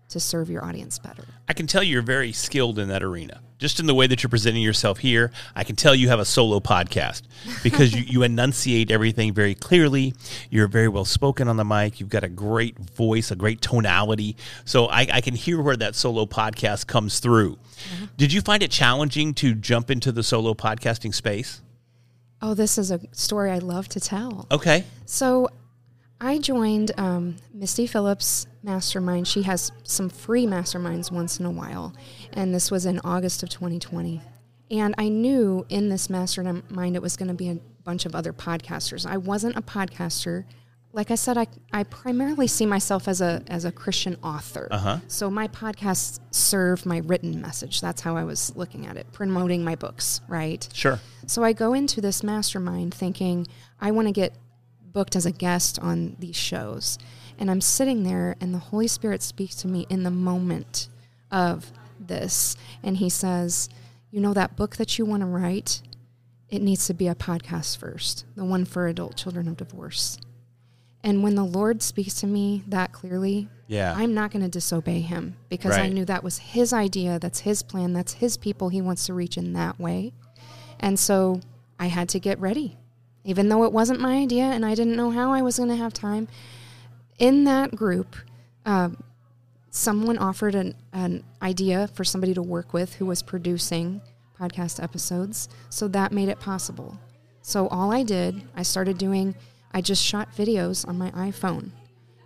to 0.08 0.20
serve 0.20 0.48
your 0.50 0.64
audience 0.64 0.98
better. 0.98 1.24
I 1.48 1.52
can 1.52 1.66
tell 1.66 1.82
you're 1.82 2.02
very 2.02 2.32
skilled 2.32 2.78
in 2.78 2.88
that 2.88 3.02
arena. 3.02 3.40
Just 3.58 3.80
in 3.80 3.86
the 3.86 3.94
way 3.94 4.06
that 4.06 4.22
you're 4.22 4.30
presenting 4.30 4.62
yourself 4.62 4.98
here, 4.98 5.30
I 5.54 5.64
can 5.64 5.76
tell 5.76 5.94
you 5.94 6.08
have 6.08 6.20
a 6.20 6.26
solo 6.26 6.60
podcast 6.60 7.22
because 7.62 7.94
you, 7.94 8.02
you 8.06 8.22
enunciate 8.22 8.90
everything 8.90 9.32
very 9.32 9.54
clearly. 9.54 10.14
You're 10.50 10.68
very 10.68 10.88
well 10.88 11.06
spoken 11.06 11.48
on 11.48 11.56
the 11.56 11.64
mic. 11.64 11.98
You've 11.98 12.10
got 12.10 12.22
a 12.22 12.28
great 12.28 12.78
voice, 12.78 13.30
a 13.30 13.36
great 13.36 13.62
tonality. 13.62 14.36
So 14.66 14.86
I, 14.86 15.06
I 15.10 15.20
can 15.22 15.34
hear 15.34 15.62
where 15.62 15.76
that 15.76 15.94
solo 15.94 16.26
podcast 16.26 16.86
comes 16.86 17.18
through. 17.18 17.56
Mm-hmm. 17.56 18.04
Did 18.18 18.32
you 18.32 18.42
find 18.42 18.62
it 18.62 18.70
challenging 18.70 19.32
to 19.34 19.54
jump 19.54 19.90
into 19.90 20.12
the 20.12 20.22
solo 20.22 20.52
podcasting 20.52 21.14
space? 21.14 21.62
Oh, 22.42 22.52
this 22.52 22.76
is 22.76 22.90
a 22.90 23.00
story 23.12 23.50
I 23.50 23.58
love 23.58 23.88
to 23.88 24.00
tell. 24.00 24.46
Okay. 24.50 24.84
So 25.06 25.48
I 26.20 26.38
joined 26.38 26.92
um, 26.96 27.36
Misty 27.52 27.86
Phillip's 27.86 28.46
Mastermind. 28.62 29.28
She 29.28 29.42
has 29.42 29.70
some 29.82 30.08
free 30.08 30.46
masterminds 30.46 31.10
once 31.10 31.38
in 31.38 31.46
a 31.46 31.50
while, 31.50 31.94
and 32.32 32.54
this 32.54 32.70
was 32.70 32.86
in 32.86 33.00
August 33.04 33.42
of 33.42 33.50
2020. 33.50 34.22
And 34.70 34.94
I 34.98 35.08
knew 35.08 35.66
in 35.68 35.88
this 35.90 36.08
mastermind 36.08 36.96
it 36.96 37.02
was 37.02 37.16
going 37.16 37.28
to 37.28 37.34
be 37.34 37.50
a 37.50 37.58
bunch 37.84 38.06
of 38.06 38.14
other 38.14 38.32
podcasters. 38.32 39.08
I 39.08 39.18
wasn't 39.18 39.56
a 39.56 39.62
podcaster. 39.62 40.44
Like 40.92 41.10
I 41.10 41.14
said, 41.14 41.36
I, 41.36 41.46
I 41.72 41.84
primarily 41.84 42.46
see 42.46 42.64
myself 42.64 43.06
as 43.06 43.20
a 43.20 43.42
as 43.48 43.66
a 43.66 43.70
Christian 43.70 44.16
author. 44.22 44.66
Uh-huh. 44.70 44.98
So 45.08 45.30
my 45.30 45.46
podcasts 45.48 46.18
serve 46.30 46.86
my 46.86 46.98
written 47.04 47.40
message. 47.40 47.82
That's 47.82 48.00
how 48.00 48.16
I 48.16 48.24
was 48.24 48.56
looking 48.56 48.86
at 48.86 48.96
it, 48.96 49.12
promoting 49.12 49.62
my 49.62 49.74
books, 49.74 50.22
right? 50.26 50.66
Sure. 50.72 50.98
So 51.26 51.44
I 51.44 51.52
go 51.52 51.74
into 51.74 52.00
this 52.00 52.22
mastermind 52.22 52.94
thinking 52.94 53.46
I 53.80 53.90
want 53.90 54.08
to 54.08 54.12
get 54.12 54.34
booked 54.96 55.14
as 55.14 55.26
a 55.26 55.30
guest 55.30 55.78
on 55.80 56.16
these 56.20 56.34
shows. 56.34 56.96
And 57.38 57.50
I'm 57.50 57.60
sitting 57.60 58.02
there, 58.02 58.34
and 58.40 58.54
the 58.54 58.58
Holy 58.58 58.88
Spirit 58.88 59.22
speaks 59.22 59.54
to 59.56 59.68
me 59.68 59.86
in 59.90 60.04
the 60.04 60.10
moment 60.10 60.88
of 61.30 61.70
this. 62.00 62.56
And 62.82 62.96
He 62.96 63.10
says, 63.10 63.68
You 64.10 64.22
know, 64.22 64.32
that 64.32 64.56
book 64.56 64.76
that 64.76 64.98
you 64.98 65.04
want 65.04 65.20
to 65.20 65.26
write, 65.26 65.82
it 66.48 66.62
needs 66.62 66.86
to 66.86 66.94
be 66.94 67.08
a 67.08 67.14
podcast 67.14 67.76
first, 67.76 68.24
the 68.36 68.44
one 68.46 68.64
for 68.64 68.86
adult 68.86 69.18
children 69.18 69.48
of 69.48 69.58
divorce. 69.58 70.16
And 71.04 71.22
when 71.22 71.34
the 71.34 71.44
Lord 71.44 71.82
speaks 71.82 72.14
to 72.20 72.26
me 72.26 72.64
that 72.68 72.92
clearly, 72.92 73.50
Yeah. 73.68 73.92
I'm 73.94 74.14
not 74.14 74.30
going 74.30 74.44
to 74.44 74.48
disobey 74.48 75.02
him 75.02 75.36
because 75.50 75.76
I 75.76 75.88
knew 75.90 76.06
that 76.06 76.24
was 76.24 76.38
his 76.38 76.72
idea, 76.72 77.18
that's 77.18 77.40
his 77.40 77.62
plan, 77.62 77.92
that's 77.92 78.14
his 78.14 78.38
people 78.38 78.70
he 78.70 78.80
wants 78.80 79.04
to 79.06 79.12
reach 79.12 79.36
in 79.36 79.52
that 79.52 79.78
way. 79.78 80.14
And 80.80 80.98
so 80.98 81.42
I 81.78 81.88
had 81.88 82.08
to 82.08 82.18
get 82.18 82.40
ready. 82.40 82.78
Even 83.26 83.48
though 83.48 83.64
it 83.64 83.72
wasn't 83.72 84.00
my 84.00 84.16
idea 84.16 84.44
and 84.44 84.64
I 84.64 84.76
didn't 84.76 84.96
know 84.96 85.10
how 85.10 85.32
I 85.32 85.42
was 85.42 85.56
going 85.56 85.68
to 85.68 85.76
have 85.76 85.92
time, 85.92 86.28
in 87.18 87.44
that 87.44 87.74
group, 87.74 88.14
um, 88.64 89.02
someone 89.70 90.16
offered 90.16 90.54
an, 90.54 90.76
an 90.92 91.24
idea 91.42 91.88
for 91.88 92.04
somebody 92.04 92.32
to 92.34 92.42
work 92.42 92.72
with 92.72 92.94
who 92.94 93.04
was 93.04 93.22
producing 93.22 94.00
podcast 94.38 94.80
episodes. 94.80 95.48
So 95.70 95.88
that 95.88 96.12
made 96.12 96.28
it 96.28 96.38
possible. 96.38 96.98
So 97.42 97.66
all 97.68 97.92
I 97.92 98.04
did, 98.04 98.42
I 98.54 98.62
started 98.62 98.96
doing, 98.96 99.34
I 99.72 99.80
just 99.80 100.04
shot 100.04 100.34
videos 100.36 100.86
on 100.86 100.96
my 100.96 101.10
iPhone. 101.10 101.72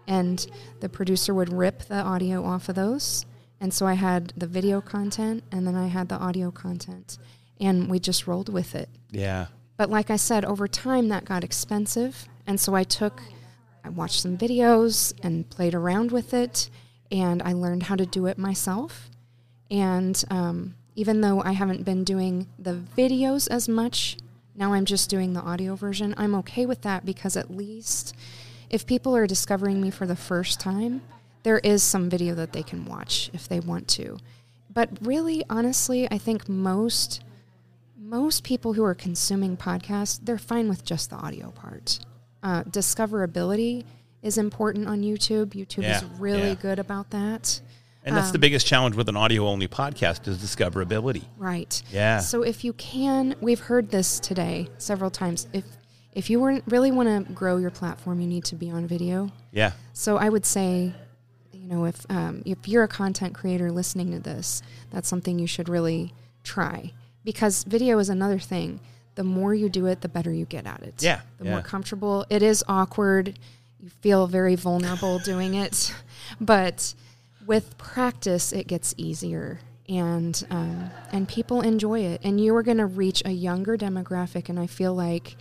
And 0.07 0.47
the 0.80 0.88
producer 0.90 1.33
would 1.33 1.50
rip 1.50 1.85
the 1.85 2.02
audio 2.02 2.45
off 2.45 2.69
of 2.69 2.75
those. 2.75 3.25
And 3.59 3.73
so 3.73 3.87
I 3.87 3.95
had 3.95 4.35
the 4.37 4.47
video 4.47 4.83
content 4.83 5.45
and 5.50 5.66
then 5.66 5.76
I 5.76 5.87
had 5.87 6.11
the 6.11 6.16
audio 6.16 6.50
content. 6.50 7.16
And 7.59 7.88
we 7.88 8.00
just 8.00 8.26
rolled 8.26 8.52
with 8.52 8.75
it. 8.75 8.90
yeah. 9.11 9.47
But 9.81 9.89
like 9.89 10.11
I 10.11 10.17
said, 10.17 10.45
over 10.45 10.69
time 10.69 11.09
that 11.09 11.25
got 11.25 11.43
expensive. 11.43 12.29
And 12.47 12.61
so 12.61 12.75
I 12.75 12.85
took, 12.85 13.23
I 13.83 13.89
watched 13.89 14.21
some 14.21 14.37
videos 14.37 15.15
and 15.23 15.49
played 15.49 15.75
around 15.75 16.13
with 16.13 16.35
it. 16.35 16.69
And 17.11 17.41
I 17.43 17.55
learned 17.55 17.85
how 17.85 17.97
to 17.97 18.05
do 18.05 18.27
it 18.27 18.37
myself. 18.37 19.09
And 19.71 20.23
um, 20.29 20.75
even 20.97 21.23
though 21.23 21.43
I 21.43 21.53
haven't 21.53 21.87
been 21.87 22.05
doing 22.05 22.47
the 22.59 22.75
videos 22.75 23.49
as 23.51 23.71
much, 23.71 24.19
now 24.55 24.75
I'm 24.75 24.85
just 24.85 25.09
doing 25.09 25.33
the 25.33 25.41
audio 25.41 25.77
version. 25.77 26.13
I'm 26.19 26.35
okay 26.35 26.67
with 26.67 26.83
that 26.83 27.07
because 27.07 27.35
at 27.35 27.51
least 27.51 28.15
if 28.69 28.85
people 28.85 29.17
are 29.17 29.27
discovering 29.27 29.81
me 29.81 29.91
for 29.91 30.07
the 30.07 30.15
first 30.15 30.61
time, 30.61 31.01
there 31.43 31.61
is 31.61 31.83
some 31.83 32.11
video 32.11 32.35
that 32.35 32.53
they 32.53 32.63
can 32.63 32.85
watch 32.85 33.31
if 33.33 33.49
they 33.49 33.61
want 33.61 33.89
to. 33.89 34.19
But 34.69 34.91
really, 35.01 35.43
honestly, 35.49 36.07
I 36.11 36.19
think 36.19 36.51
most 36.51 37.23
most 38.11 38.43
people 38.43 38.73
who 38.73 38.85
are 38.85 38.95
consuming 38.95 39.57
podcasts, 39.57 40.19
they're 40.21 40.37
fine 40.37 40.69
with 40.69 40.85
just 40.85 41.11
the 41.11 41.17
audio 41.17 41.52
part. 41.52 42.00
Uh, 42.43 42.64
discoverability 42.64 43.85
is 44.21 44.37
important 44.37 44.88
on 44.88 45.02
YouTube. 45.02 45.50
YouTube 45.50 45.88
is 45.88 46.05
really 46.19 46.49
yeah. 46.49 46.55
good 46.55 46.79
about 46.81 47.11
that. 47.11 47.61
And 48.05 48.17
that's 48.17 48.33
the 48.33 48.38
Um, 48.38 48.40
biggest 48.40 48.67
challenge 48.67 48.97
with 48.97 49.09
an 49.09 49.17
audio 49.17 49.47
only 49.47 49.69
podcast 49.69 50.26
is 50.26 50.38
discoverability. 50.38 51.23
Right. 51.38 51.83
Yeah. 51.93 52.19
So 52.19 52.43
if 52.43 52.64
you 52.64 52.73
can, 52.73 53.37
we've 53.40 53.61
heard 53.61 53.90
this 53.90 54.19
today 54.19 54.69
several 54.79 55.11
times. 55.11 55.47
If 55.52 55.64
if 56.12 56.29
you 56.29 56.61
really 56.67 56.90
want 56.90 57.09
to 57.09 57.33
grow 57.33 57.59
your 57.59 57.71
platform, 57.71 58.21
you 58.21 58.26
need 58.26 58.45
to 58.47 58.57
be 58.57 58.69
on 58.69 58.88
video. 58.88 59.31
Yeah. 59.52 59.73
So 59.93 60.17
I 60.17 60.29
would 60.29 60.45
say, 60.45 60.93
you 61.52 61.69
know, 61.69 61.85
if 61.85 62.05
um, 62.11 62.43
if 62.45 62.67
you're 62.67 62.83
a 62.83 62.88
content 62.88 63.35
creator 63.35 63.71
listening 63.71 64.11
to 64.12 64.19
this, 64.19 64.62
that's 64.90 65.09
something 65.09 65.38
you 65.38 65.47
should 65.47 65.69
really 65.69 66.12
try 66.43 66.93
because 67.25 67.65
video 67.65 67.99
is 67.99 68.09
another 68.09 68.39
thing. 68.39 68.81
The 69.15 69.25
more 69.25 69.55
you 69.55 69.69
do 69.69 69.87
it, 69.87 70.00
the 70.00 70.09
better 70.09 70.33
you 70.33 70.47
get 70.47 70.67
at 70.67 70.83
it. 70.83 71.03
Yeah, 71.03 71.21
The 71.39 71.45
yeah. 71.45 71.50
more 71.53 71.62
comfortable. 71.62 72.25
It 72.31 72.43
is 72.43 72.65
awkward. 72.69 73.39
You 73.81 73.91
feel 74.00 74.27
very 74.27 74.55
vulnerable 74.55 75.19
doing 75.25 75.55
it, 75.55 75.93
but 76.41 76.95
with 77.47 77.77
practice, 77.79 78.53
it 78.53 78.67
gets 78.67 78.95
easier. 78.97 79.61
And 79.89 80.47
um, 80.50 80.91
and 81.11 81.27
people 81.27 81.62
enjoy 81.62 82.00
it, 82.00 82.21
and 82.23 82.41
you 82.41 82.55
are 82.55 82.62
going 82.62 82.79
to 82.79 82.87
reach 82.87 83.23
a 83.25 83.33
younger 83.33 83.77
demographic. 83.77 84.49
And 84.49 84.59
I 84.61 84.69
feel 84.69 84.95
like 84.95 85.37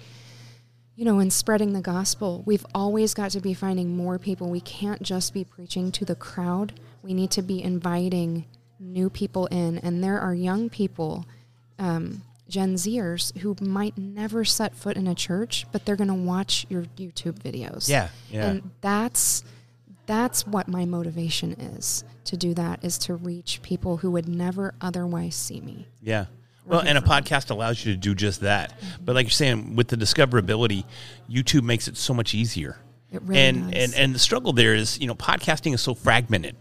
you 0.95 1.05
know, 1.05 1.19
in 1.19 1.29
spreading 1.29 1.71
the 1.71 1.79
gospel, 1.81 2.43
we've 2.45 2.65
always 2.75 3.13
got 3.13 3.31
to 3.31 3.39
be 3.39 3.53
finding 3.53 3.95
more 3.95 4.19
people. 4.19 4.49
We 4.49 4.59
can't 4.59 5.01
just 5.01 5.33
be 5.33 5.45
preaching 5.45 5.93
to 5.93 6.03
the 6.03 6.13
crowd. 6.15 6.77
We 7.01 7.13
need 7.13 7.31
to 7.31 7.41
be 7.41 7.63
inviting 7.63 8.43
new 8.81 9.09
people 9.09 9.45
in. 9.45 9.77
And 9.77 10.03
there 10.03 10.19
are 10.19 10.33
young 10.35 10.69
people, 10.69 11.25
um, 11.79 12.21
Gen 12.47 12.75
Zers, 12.75 13.35
who 13.37 13.55
might 13.61 13.97
never 13.97 14.43
set 14.43 14.75
foot 14.75 14.97
in 14.97 15.07
a 15.07 15.15
church, 15.15 15.65
but 15.71 15.85
they're 15.85 15.95
going 15.95 16.09
to 16.09 16.13
watch 16.13 16.65
your 16.69 16.83
YouTube 16.97 17.39
videos. 17.39 17.89
Yeah, 17.89 18.09
yeah. 18.29 18.49
And 18.49 18.71
that's 18.81 19.43
that's 20.05 20.47
what 20.47 20.67
my 20.67 20.85
motivation 20.85 21.53
is 21.53 22.03
to 22.25 22.35
do 22.35 22.55
that 22.55 22.83
is 22.83 22.97
to 22.97 23.13
reach 23.13 23.61
people 23.61 23.97
who 23.97 24.09
would 24.11 24.27
never 24.27 24.73
otherwise 24.81 25.35
see 25.35 25.61
me. 25.61 25.87
Yeah. 26.01 26.25
Well, 26.65 26.81
and 26.81 26.97
a 26.97 27.01
podcast 27.01 27.49
allows 27.49 27.83
you 27.83 27.93
to 27.93 27.97
do 27.97 28.13
just 28.13 28.41
that. 28.41 28.73
But 29.03 29.15
like 29.15 29.25
you're 29.25 29.31
saying, 29.31 29.75
with 29.75 29.87
the 29.87 29.95
discoverability, 29.95 30.83
YouTube 31.29 31.63
makes 31.63 31.87
it 31.87 31.97
so 31.97 32.13
much 32.13 32.35
easier. 32.35 32.77
It 33.11 33.23
really 33.23 33.41
and, 33.41 33.71
does. 33.71 33.83
and 33.83 33.93
and 33.95 34.15
the 34.15 34.19
struggle 34.19 34.53
there 34.53 34.75
is, 34.75 34.99
you 34.99 35.07
know, 35.07 35.15
podcasting 35.15 35.73
is 35.73 35.81
so 35.81 35.95
fragmented. 35.95 36.55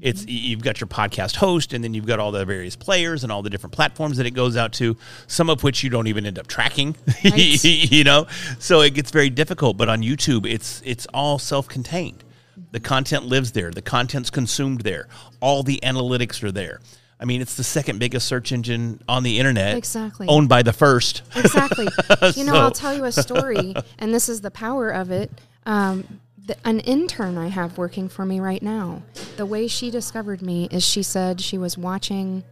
It's 0.00 0.26
you've 0.26 0.62
got 0.62 0.80
your 0.80 0.88
podcast 0.88 1.36
host, 1.36 1.72
and 1.72 1.84
then 1.84 1.94
you've 1.94 2.06
got 2.06 2.18
all 2.18 2.32
the 2.32 2.44
various 2.44 2.74
players 2.76 3.22
and 3.22 3.30
all 3.32 3.42
the 3.42 3.50
different 3.50 3.72
platforms 3.72 4.16
that 4.16 4.26
it 4.26 4.32
goes 4.32 4.56
out 4.56 4.72
to. 4.74 4.96
Some 5.28 5.48
of 5.48 5.62
which 5.62 5.84
you 5.84 5.90
don't 5.90 6.08
even 6.08 6.26
end 6.26 6.38
up 6.38 6.46
tracking, 6.48 6.96
Right. 7.24 7.64
you 7.64 8.02
know. 8.04 8.26
So 8.58 8.80
it 8.80 8.94
gets 8.94 9.10
very 9.12 9.30
difficult. 9.30 9.76
But 9.76 9.88
on 9.88 10.02
YouTube, 10.02 10.50
it's 10.50 10.82
it's 10.84 11.06
all 11.14 11.38
self-contained. 11.38 12.24
The 12.72 12.80
content 12.80 13.26
lives 13.26 13.52
there. 13.52 13.70
The 13.70 13.82
content's 13.82 14.30
consumed 14.30 14.80
there. 14.80 15.08
All 15.40 15.62
the 15.62 15.78
analytics 15.84 16.42
are 16.42 16.50
there. 16.52 16.80
I 17.20 17.24
mean, 17.24 17.40
it's 17.40 17.56
the 17.56 17.62
second 17.64 18.00
biggest 18.00 18.26
search 18.26 18.50
engine 18.50 19.00
on 19.08 19.22
the 19.22 19.38
internet. 19.38 19.76
Exactly. 19.76 20.26
Owned 20.28 20.48
by 20.48 20.62
the 20.62 20.72
first. 20.72 21.22
Exactly. 21.36 21.84
you 22.34 22.44
know, 22.44 22.52
So- 22.52 22.60
I'll 22.60 22.70
tell 22.72 22.94
you 22.94 23.04
a 23.04 23.12
story, 23.12 23.74
and 24.00 24.12
this 24.12 24.28
is 24.28 24.40
the 24.40 24.50
power 24.50 24.90
of 24.90 25.12
it. 25.12 25.30
Um, 25.66 26.20
the, 26.46 26.56
an 26.66 26.80
intern 26.80 27.38
I 27.38 27.48
have 27.48 27.78
working 27.78 28.08
for 28.08 28.24
me 28.26 28.40
right 28.40 28.62
now, 28.62 29.02
the 29.36 29.46
way 29.46 29.66
she 29.66 29.90
discovered 29.90 30.42
me 30.42 30.68
is 30.70 30.84
she 30.84 31.02
said 31.02 31.40
she 31.40 31.56
was 31.58 31.78
watching 31.78 32.44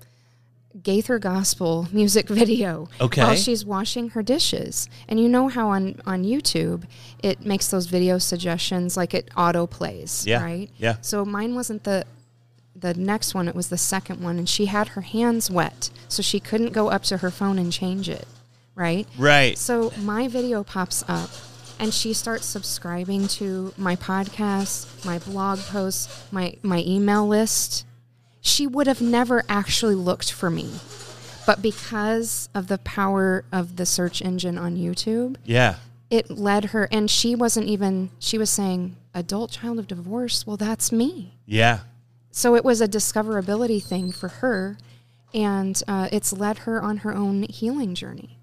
Gaither 0.82 1.18
Gospel 1.18 1.87
music 1.92 2.28
video 2.28 2.88
Okay. 3.00 3.20
while 3.22 3.34
she's 3.34 3.64
washing 3.64 4.11
her 4.11 4.22
dishes. 4.22 4.88
And 5.08 5.20
you 5.20 5.28
know 5.28 5.49
how 5.49 5.68
on, 5.68 6.00
on 6.06 6.25
YouTube 6.25 6.84
it 7.22 7.44
makes 7.44 7.68
those 7.68 7.87
video 7.87 8.16
suggestions 8.18 8.96
like 8.96 9.12
it 9.12 9.28
auto 9.37 9.66
plays, 9.66 10.26
Yeah, 10.26 10.42
right? 10.42 10.70
yeah. 10.78 10.96
So 11.02 11.25
mine 11.25 11.54
wasn't 11.54 11.84
the 11.84 12.04
the 12.75 12.94
next 12.94 13.32
one, 13.32 13.46
it 13.46 13.54
was 13.54 13.68
the 13.68 13.78
second 13.78 14.20
one, 14.20 14.38
and 14.38 14.49
she 14.49 14.66
had 14.66 14.88
her 14.88 15.02
hands 15.02 15.49
wet, 15.49 15.90
so 16.08 16.20
she 16.20 16.40
couldn't 16.40 16.72
go 16.72 16.88
up 16.88 17.04
to 17.04 17.18
her 17.18 17.30
phone 17.30 17.56
and 17.58 17.70
change 17.72 18.08
it, 18.08 18.26
right? 18.75 19.06
Right. 19.16 19.56
So 19.56 19.92
my 20.00 20.26
video 20.26 20.64
pops 20.64 21.04
up, 21.06 21.30
and 21.83 21.93
she 21.93 22.12
starts 22.15 22.47
subscribing 22.47 23.27
to 23.29 23.75
my 23.77 23.97
podcast, 23.97 25.05
my 25.05 25.19
blog 25.19 25.59
posts, 25.59 26.25
my, 26.33 26.55
my 26.62 26.79
email 26.87 27.27
list. 27.27 27.85
She 28.41 28.67
would 28.67 28.87
have 28.87 29.01
never 29.03 29.45
actually 29.49 29.95
looked 29.95 30.33
for 30.33 30.49
me. 30.51 30.71
But 31.45 31.61
because 31.61 32.49
of 32.55 32.69
the 32.69 32.79
power 32.79 33.45
of 33.53 33.77
the 33.77 33.85
search 33.85 34.23
engine 34.23 34.57
on 34.59 34.77
YouTube, 34.77 35.37
Yeah. 35.45 35.77
it 36.09 36.31
led 36.31 36.67
her, 36.67 36.89
and 36.93 37.11
she 37.11 37.35
wasn't 37.35 37.67
even, 37.67 38.11
she 38.19 38.39
was 38.39 38.49
saying, 38.49 38.97
adult 39.15 39.51
child 39.51 39.79
of 39.79 39.87
divorce, 39.89 40.47
well, 40.47 40.57
that's 40.57 40.91
me 40.93 41.35
Yeah. 41.47 41.81
so 42.31 42.55
it 42.57 42.65
was 42.65 42.81
a 42.81 42.89
discoverability 42.89 43.83
thing 43.83 44.11
for 44.12 44.29
her 44.29 44.79
and 45.35 45.83
uh, 45.89 46.09
it's 46.12 46.33
led 46.33 46.59
her 46.59 46.81
on 46.83 46.99
her 46.99 47.15
own 47.15 47.43
healing 47.45 47.95
journey 47.95 48.39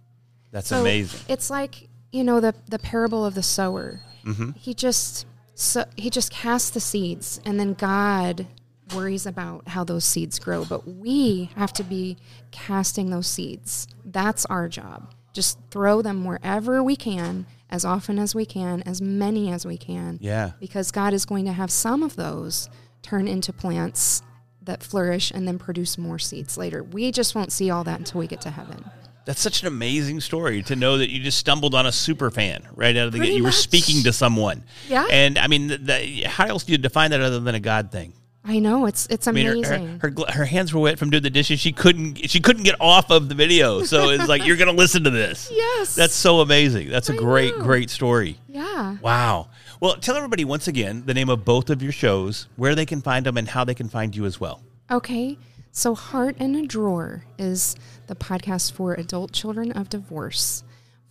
That's 0.52 0.68
so 0.70 0.82
amazing. 0.82 1.20
it's 1.28 1.50
like 1.50 1.89
you 2.12 2.24
know 2.24 2.40
the 2.40 2.54
the 2.68 2.80
parable 2.80 3.26
of 3.26 3.36
the 3.36 3.44
sower 3.44 4.02
Mm-hmm. 4.26 4.52
he 4.58 4.74
just 4.74 5.26
so 5.56 5.86
he 5.96 6.10
just 6.10 6.30
casts 6.30 6.70
the 6.72 6.82
seeds 6.82 7.40
and 7.46 7.58
then 7.60 7.74
god 7.74 8.46
worries 8.94 9.26
about 9.26 9.68
how 9.70 9.84
those 9.86 10.04
seeds 10.04 10.40
grow 10.40 10.66
but 10.66 10.86
we 10.88 11.50
have 11.56 11.72
to 11.74 11.84
be 11.84 12.18
casting 12.52 13.10
those 13.12 13.28
seeds 13.28 13.88
that's 14.06 14.46
our 14.48 14.68
job 14.68 15.14
just 15.32 15.58
throw 15.72 16.02
them 16.02 16.26
wherever 16.26 16.84
we 16.84 16.96
can 16.98 17.46
as 17.70 17.86
often 17.86 18.20
as 18.20 18.36
we 18.36 18.46
can 18.46 18.82
as 18.84 19.02
many 19.02 19.52
as 19.52 19.66
we 19.66 19.78
can 19.78 20.18
Yeah. 20.22 20.52
because 20.60 20.92
God 20.92 21.14
is 21.14 21.24
going 21.26 21.46
to 21.46 21.54
have 21.54 21.70
some 21.72 22.02
of 22.04 22.16
those 22.18 22.68
turn 23.04 23.28
into 23.28 23.54
plants 23.54 24.22
that 24.64 24.84
flourish 24.84 25.32
and 25.32 25.48
then 25.48 25.58
produce 25.60 25.98
more 25.98 26.18
seeds 26.20 26.58
later. 26.58 26.84
We 26.84 27.12
just 27.12 27.36
won't 27.36 27.52
see 27.52 27.70
all 27.70 27.84
that 27.86 28.00
until 28.00 28.20
we 28.20 28.28
get 28.28 28.42
to 28.42 28.50
heaven. 28.50 28.84
That's 29.30 29.42
such 29.42 29.62
an 29.62 29.68
amazing 29.68 30.22
story 30.22 30.64
to 30.64 30.76
know 30.76 30.98
that 30.98 31.12
you 31.12 31.22
just 31.22 31.38
stumbled 31.38 31.76
on 31.76 31.86
a 31.86 31.92
super 31.92 32.32
fan 32.32 32.68
right 32.74 32.98
out 32.98 33.06
of 33.06 33.12
the 33.12 33.20
gate. 33.20 33.34
You 33.34 33.44
were 33.44 33.52
speaking 33.52 34.02
to 34.06 34.12
someone. 34.12 34.64
Yeah. 34.88 35.06
And 35.12 35.38
I 35.38 35.46
mean, 35.46 35.68
the, 35.68 35.78
the, 35.78 36.24
how 36.24 36.48
else 36.48 36.64
do 36.64 36.72
you 36.72 36.80
define 36.80 37.12
that 37.12 37.22
other 37.22 37.40
than 37.40 37.54
a 37.54 37.60
God 37.60 37.92
thing? 37.92 38.14
I 38.44 38.58
know 38.58 38.88
it's 38.88 39.06
it's 39.06 39.28
I 39.28 39.32
mean, 39.32 39.46
her, 39.46 39.52
amazing. 39.52 40.00
her, 40.00 40.12
her, 40.18 40.32
her 40.34 40.46
hands 40.46 40.74
were 40.74 40.80
wet 40.80 40.98
from 40.98 41.12
doing 41.12 41.22
the 41.22 41.30
dishes. 41.30 41.60
She 41.60 41.72
couldn't 41.72 42.28
she 42.28 42.40
couldn't 42.40 42.64
get 42.64 42.82
off 42.82 43.12
of 43.12 43.30
the 43.30 43.36
video. 43.36 43.84
So 43.84 44.10
it's 44.10 44.28
like 44.28 44.48
you're 44.48 44.58
going 44.58 44.76
to 44.76 44.76
listen 44.76 45.04
to 45.04 45.12
this. 45.12 45.52
yes. 45.54 45.94
That's 45.94 46.16
so 46.16 46.40
amazing. 46.40 46.90
That's 46.90 47.12
a 47.12 47.14
I 47.14 47.18
great 47.18 47.56
know. 47.56 47.64
great 47.64 47.92
story. 47.92 48.40
yeah. 48.48 48.98
Wow. 49.00 49.50
Well, 49.80 49.94
tell 49.98 50.16
everybody 50.16 50.44
once 50.44 50.68
again 50.68 51.04
the 51.06 51.14
name 51.14 51.30
of 51.30 51.46
both 51.46 51.70
of 51.70 51.84
your 51.84 51.92
shows, 51.92 52.48
where 52.56 52.74
they 52.74 52.88
can 52.88 53.04
find 53.04 53.28
them, 53.28 53.38
and 53.38 53.48
how 53.48 53.64
they 53.64 53.76
can 53.76 53.90
find 53.90 54.16
you 54.16 54.26
as 54.26 54.40
well. 54.40 54.64
Okay. 54.90 55.38
So 55.80 55.96
Heart 55.96 56.40
in 56.40 56.56
a 56.56 56.68
Drawer 56.68 57.24
is 57.38 57.74
the 58.08 58.16
podcast 58.16 58.74
for 58.74 58.96
adult 58.96 59.32
children 59.32 59.72
of 59.72 59.88
divorce. 59.88 60.66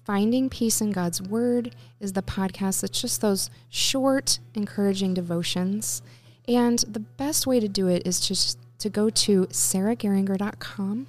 Finding 0.05 0.51
Peace 0.51 0.83
in 0.83 0.93
God's 0.93 1.23
Word 1.23 1.75
is 2.01 2.13
the 2.13 2.21
podcast 2.21 2.83
that's 2.83 3.01
just 3.01 3.23
those 3.23 3.49
short, 3.71 4.41
encouraging 4.55 5.15
devotions. 5.15 6.03
And 6.47 6.81
the 6.81 7.01
best 7.01 7.47
way 7.47 7.61
to 7.61 7.67
do 7.67 7.89
it 7.89 8.07
is 8.07 8.21
just 8.21 8.59
to 8.81 8.91
go 8.91 9.09
to 9.09 9.47
sarahgeringer.com 9.47 11.07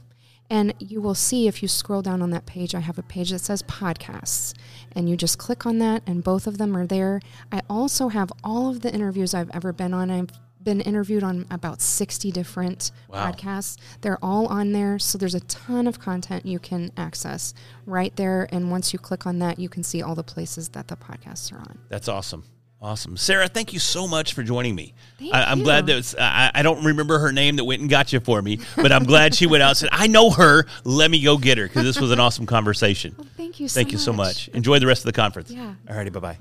and 0.49 0.73
you 0.79 1.01
will 1.01 1.13
see 1.13 1.47
if 1.47 1.61
you 1.61 1.67
scroll 1.67 2.01
down 2.01 2.21
on 2.21 2.31
that 2.31 2.45
page, 2.45 2.73
I 2.73 2.79
have 2.79 2.97
a 2.97 3.03
page 3.03 3.29
that 3.31 3.39
says 3.39 3.61
podcasts. 3.63 4.55
And 4.93 5.07
you 5.07 5.15
just 5.15 5.37
click 5.37 5.65
on 5.65 5.77
that, 5.77 6.01
and 6.07 6.23
both 6.23 6.47
of 6.47 6.57
them 6.57 6.75
are 6.75 6.87
there. 6.87 7.21
I 7.51 7.61
also 7.69 8.07
have 8.07 8.31
all 8.43 8.69
of 8.69 8.81
the 8.81 8.91
interviews 8.91 9.35
I've 9.35 9.51
ever 9.51 9.71
been 9.71 9.93
on. 9.93 10.09
I've 10.09 10.31
been 10.63 10.81
interviewed 10.81 11.23
on 11.23 11.45
about 11.51 11.81
60 11.81 12.31
different 12.31 12.91
wow. 13.07 13.31
podcasts. 13.31 13.77
They're 14.01 14.19
all 14.21 14.47
on 14.47 14.71
there. 14.71 14.99
So 14.99 15.17
there's 15.17 15.35
a 15.35 15.39
ton 15.41 15.87
of 15.87 15.99
content 15.99 16.45
you 16.45 16.59
can 16.59 16.91
access 16.97 17.53
right 17.85 18.15
there. 18.15 18.47
And 18.51 18.71
once 18.71 18.93
you 18.93 18.99
click 18.99 19.25
on 19.25 19.39
that, 19.39 19.59
you 19.59 19.69
can 19.69 19.83
see 19.83 20.01
all 20.01 20.15
the 20.15 20.23
places 20.23 20.69
that 20.69 20.87
the 20.87 20.95
podcasts 20.95 21.53
are 21.53 21.59
on. 21.59 21.79
That's 21.89 22.07
awesome. 22.07 22.43
Awesome. 22.81 23.17
Sarah, 23.17 23.49
thank 23.49 23.73
you 23.73 23.79
so 23.79 24.07
much 24.07 24.33
for 24.33 24.41
joining 24.41 24.73
me. 24.73 24.93
I, 25.33 25.51
am 25.51 25.63
glad 25.63 25.85
that 25.87 26.15
I, 26.17 26.51
I, 26.55 26.61
don't 26.61 26.85
remember 26.85 27.19
her 27.19 27.33
name 27.33 27.57
that 27.57 27.65
went 27.65 27.81
and 27.81 27.89
got 27.89 28.13
you 28.13 28.21
for 28.21 28.41
me, 28.41 28.59
but 28.77 28.93
I'm 28.93 29.03
glad 29.03 29.35
she 29.35 29.47
went 29.47 29.63
out 29.63 29.69
and 29.69 29.77
said, 29.77 29.89
I 29.91 30.07
know 30.07 30.29
her. 30.29 30.65
Let 30.85 31.11
me 31.11 31.21
go 31.21 31.37
get 31.37 31.57
her 31.57 31.67
because 31.67 31.83
this 31.83 31.99
was 31.99 32.11
an 32.11 32.21
awesome 32.21 32.45
conversation. 32.45 33.15
Well, 33.19 33.27
thank 33.35 33.59
you 33.59 33.67
so 33.67 33.75
Thank 33.75 33.87
much. 33.87 33.93
you 33.93 33.99
so 33.99 34.13
much. 34.13 34.47
Enjoy 34.49 34.79
the 34.79 34.87
rest 34.87 35.01
of 35.01 35.07
the 35.07 35.13
conference. 35.13 35.51
Yeah. 35.51 35.73
All 35.89 35.95
righty. 35.95 36.09
Bye 36.09 36.19
bye. 36.19 36.37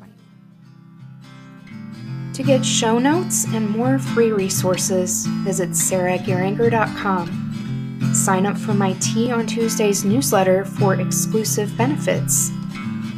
To 2.38 2.44
get 2.44 2.64
show 2.64 3.00
notes 3.00 3.44
and 3.46 3.68
more 3.68 3.98
free 3.98 4.30
resources, 4.30 5.26
visit 5.26 5.70
sarahgeringer.com. 5.70 8.12
Sign 8.14 8.46
up 8.46 8.56
for 8.56 8.74
my 8.74 8.92
Tea 9.00 9.32
on 9.32 9.44
Tuesdays 9.44 10.04
newsletter 10.04 10.64
for 10.64 11.00
exclusive 11.00 11.76
benefits. 11.76 12.52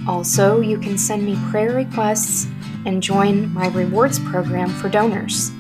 Also, 0.09 0.63
you 0.63 0.79
can 0.79 0.97
send 0.97 1.27
me 1.27 1.39
prayer 1.51 1.75
requests 1.75 2.47
and 2.87 3.03
join 3.03 3.53
my 3.53 3.69
rewards 3.69 4.19
program 4.19 4.71
for 4.71 4.89
donors. 4.89 5.51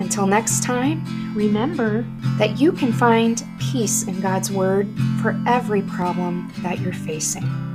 Until 0.00 0.26
next 0.26 0.64
time, 0.64 1.32
remember 1.36 2.04
that 2.38 2.58
you 2.58 2.72
can 2.72 2.92
find 2.92 3.40
peace 3.60 4.02
in 4.02 4.20
God's 4.20 4.50
Word 4.50 4.88
for 5.22 5.40
every 5.46 5.82
problem 5.82 6.52
that 6.64 6.80
you're 6.80 6.92
facing. 6.92 7.69